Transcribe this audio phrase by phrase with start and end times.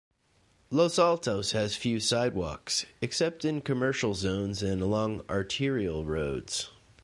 [0.71, 6.71] Los Altos has few sidewalks except in commercial zones and along arterial roads.